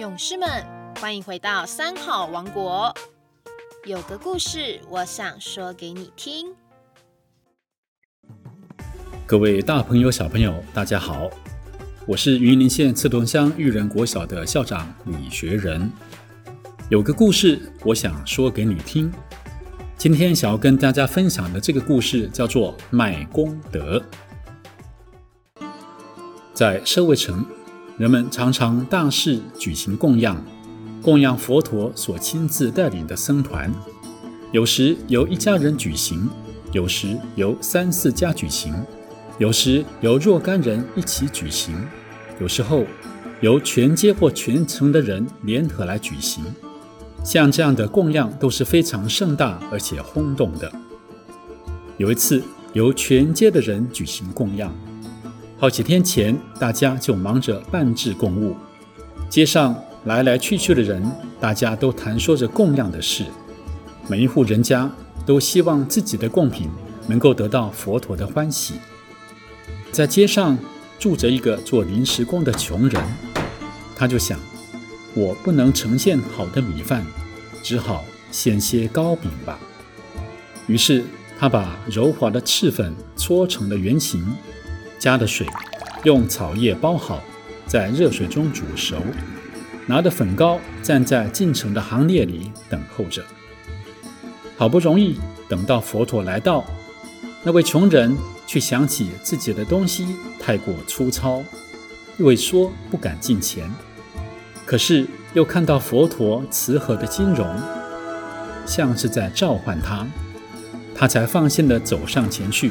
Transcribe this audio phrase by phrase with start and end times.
[0.00, 0.48] 勇士们，
[0.98, 2.90] 欢迎回到三好王国。
[3.84, 6.54] 有个故事，我想说给你听。
[9.26, 11.28] 各位大朋友、小朋友，大家好，
[12.06, 15.92] 我是云林县刺桐乡育人国小的校长李学仁。
[16.88, 19.12] 有个故事，我想说给你听。
[19.98, 24.02] 今天想要跟大家分享的这个故事叫做“卖功德”。
[26.54, 27.44] 在社会城，
[28.00, 30.42] 人们常常大肆举行供养，
[31.02, 33.70] 供养佛陀所亲自带领的僧团。
[34.52, 36.26] 有时由一家人举行，
[36.72, 38.74] 有时由三四家举行，
[39.36, 41.76] 有时由若干人一起举行，
[42.40, 42.86] 有时候
[43.42, 46.42] 由全街或全城的人联合来举行。
[47.22, 50.72] 像这样的供养都是非常盛大而且轰动的。
[51.98, 54.74] 有一次，由全街的人举行供养，
[55.60, 58.56] 好几天前，大家就忙着办制供物。
[59.28, 61.04] 街上来来去去的人，
[61.38, 63.26] 大家都谈说着供养的事。
[64.08, 64.90] 每一户人家
[65.26, 66.70] 都希望自己的贡品
[67.06, 68.76] 能够得到佛陀的欢喜。
[69.92, 70.58] 在街上
[70.98, 73.02] 住着一个做临时工的穷人，
[73.94, 74.40] 他就想。
[75.12, 77.04] 我不能呈现好的米饭，
[77.62, 79.58] 只好献些糕饼吧。
[80.68, 81.04] 于是
[81.38, 84.24] 他把柔滑的赤粉搓成了圆形，
[85.00, 85.46] 加的水，
[86.04, 87.22] 用草叶包好，
[87.66, 89.02] 在热水中煮熟，
[89.86, 93.24] 拿着粉糕站在进城的行列里等候着。
[94.58, 96.62] 好不容易等到佛陀来到，
[97.42, 98.14] 那位穷人
[98.46, 100.06] 却想起自己的东西
[100.38, 101.42] 太过粗糙，
[102.18, 103.68] 畏缩不敢进前。
[104.66, 107.46] 可是又看到佛陀慈和的金容，
[108.66, 110.06] 像是在召唤他，
[110.94, 112.70] 他才放心地走上前去，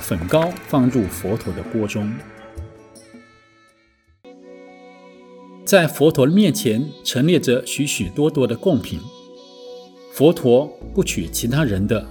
[0.00, 2.12] 粉糕放入佛陀的锅中。
[5.64, 8.98] 在佛陀面前陈列着许许多多的贡品，
[10.12, 12.04] 佛陀不取其他人的，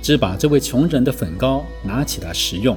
[0.00, 2.74] 只把这位穷人的粉糕拿起来食用。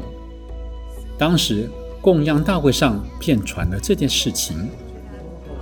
[1.17, 1.69] 当时
[2.01, 4.67] 供养大会上便传了这件事情。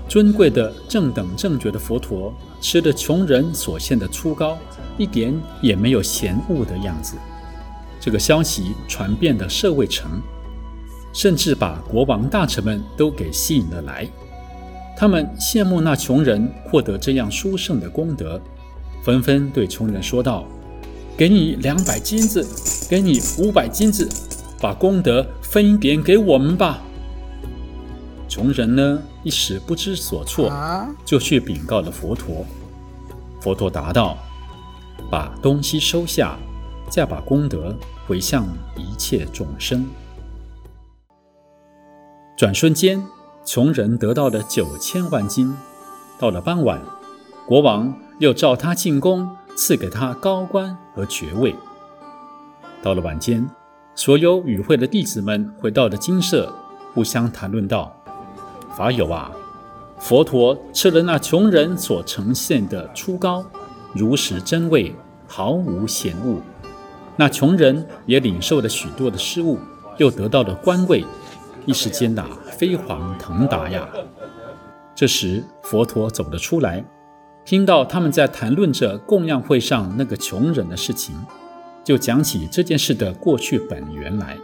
[0.09, 4.57] 尊贵的正等正觉的佛陀吃的穷人所献的粗糕，
[4.97, 7.15] 一点也没有嫌恶的样子。
[8.07, 10.21] 这个消息传遍了舍卫城，
[11.11, 14.07] 甚至把国王大臣们都给吸引了来。
[14.95, 18.39] 他们羡慕那穷人获得这样殊胜的功德，
[19.03, 20.45] 纷纷对穷人说道
[21.19, 22.47] ：“给你两百金子，
[22.89, 24.07] 给你五百金子，
[24.61, 26.81] 把功德分一点给我们吧。”
[28.29, 30.49] 穷人呢，一时不知所措，
[31.03, 32.45] 就去禀告了佛陀。
[33.41, 34.17] 佛陀答道
[35.11, 36.39] ：“把东西收下，
[36.89, 37.75] 再把功德
[38.07, 39.85] 回向一切众生。”
[42.37, 43.03] 转瞬间，
[43.43, 45.53] 穷人得到了九千万金。
[46.19, 46.81] 到了傍晚，
[47.47, 51.55] 国王又召他进宫，赐给他高官和爵位。
[52.81, 53.47] 到了晚间，
[53.95, 56.53] 所有与会的弟子们回到了金舍，
[56.93, 57.95] 互相谈论道。
[58.75, 59.31] 法友啊，
[59.99, 63.43] 佛陀吃了那穷人所呈现的初糕，
[63.93, 64.95] 如实真味，
[65.27, 66.39] 毫无嫌恶。
[67.17, 69.57] 那穷人也领受了许多的失物，
[69.97, 71.03] 又得到了官位，
[71.65, 73.89] 一时间呐，飞黄腾达呀。
[74.95, 76.85] 这时，佛陀走了出来，
[77.43, 81.15] 听到他们在谈论着供养会上那个穷人的事情，
[81.83, 84.37] 就讲起这件事的过去本源来。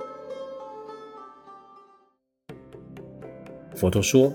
[3.75, 4.33] 佛陀说：“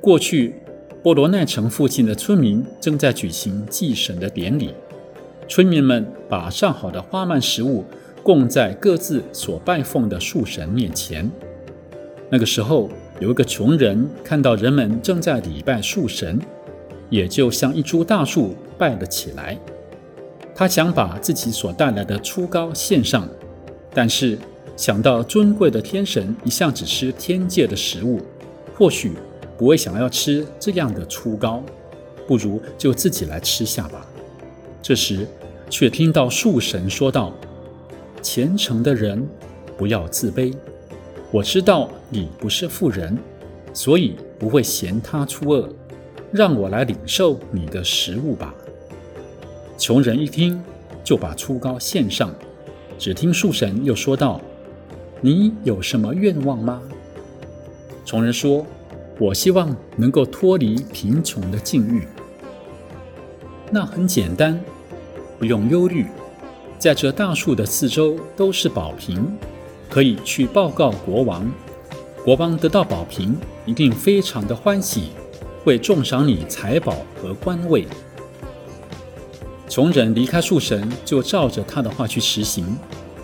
[0.00, 0.54] 过去，
[1.02, 4.74] 波罗奈城附近的村民正在举行祭神的典礼。
[5.48, 7.84] 村民们把上好的花蔓食物
[8.22, 11.30] 供在各自所拜奉的树神面前。
[12.28, 12.90] 那个时候，
[13.20, 16.40] 有一个穷人看到人们正在礼拜树神，
[17.08, 19.56] 也就像一株大树拜了起来。
[20.54, 23.28] 他想把自己所带来的初糕献上，
[23.94, 24.38] 但是
[24.76, 28.20] 想到尊贵的天神一向只吃天界的食物。”
[28.74, 29.12] 或许
[29.56, 31.62] 不会想要吃这样的粗糕，
[32.26, 34.06] 不如就自己来吃下吧。
[34.86, 35.26] 这时，
[35.68, 37.34] 却听到树神说道
[38.22, 39.26] ：“虔诚的人，
[39.76, 40.54] 不要自卑。
[41.32, 43.18] 我知道你不是富人，
[43.72, 45.68] 所以不会嫌他粗恶。
[46.30, 48.54] 让我来领受你的食物吧。”
[49.76, 50.62] 穷人一听，
[51.02, 52.32] 就把粗糕献上。
[52.96, 54.40] 只听树神又说道
[55.20, 56.80] ：“你有什么愿望吗？”
[58.06, 58.64] 穷人说
[59.18, 62.06] ：“我希望能够脱离贫穷的境遇。
[63.68, 64.60] 那很简单，
[65.38, 66.06] 不用忧虑，
[66.78, 69.36] 在这大树的四周都是宝瓶，
[69.88, 71.50] 可以去报告国王。
[72.24, 75.10] 国王得到宝瓶，一定非常的欢喜，
[75.64, 77.86] 会重赏你财宝和官位。
[79.68, 82.76] 穷人离开树神，就照着他的话去实行，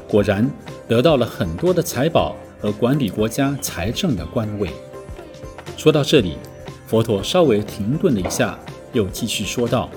[0.09, 0.49] 果然
[0.87, 4.71] 得到了很多的财宝和管理国家财政的官位。
[5.77, 6.37] 说到这里，
[6.87, 8.59] 佛陀稍微停顿了一下，
[8.93, 9.89] 又继续说道：“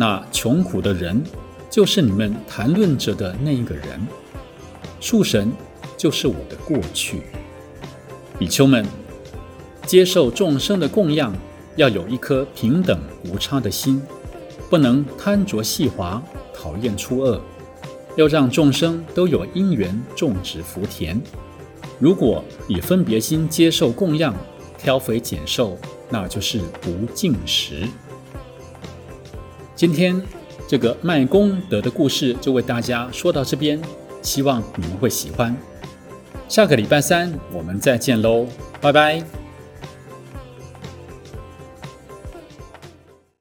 [0.00, 1.20] 那穷苦的人，
[1.68, 4.00] 就是你们谈论着的那一个人。
[5.00, 5.52] 树神
[5.96, 7.24] 就是我的过去。
[8.38, 8.86] 比丘们，
[9.84, 11.34] 接受众生的供养，
[11.74, 14.00] 要有一颗平等无差的心。”
[14.70, 16.22] 不能贪着细滑，
[16.54, 17.40] 讨厌出恶，
[18.16, 21.18] 要让众生都有因缘种植福田。
[21.98, 24.34] 如果以分别心接受供养，
[24.76, 25.78] 挑肥拣瘦，
[26.10, 27.88] 那就是不进食。
[29.78, 30.20] 今天
[30.66, 33.80] 这个卖功德的故事就为大家说到这边，
[34.22, 35.56] 希望你们会喜欢。
[36.48, 38.44] 下个礼拜三我们再见喽，
[38.80, 39.22] 拜拜。